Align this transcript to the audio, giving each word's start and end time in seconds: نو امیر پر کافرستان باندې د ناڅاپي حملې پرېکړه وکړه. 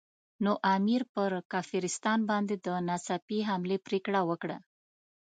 نو 0.43 0.51
امیر 0.75 1.01
پر 1.13 1.31
کافرستان 1.53 2.19
باندې 2.29 2.55
د 2.65 2.67
ناڅاپي 2.87 3.39
حملې 3.49 3.77
پرېکړه 3.87 4.19
وکړه. 4.29 4.57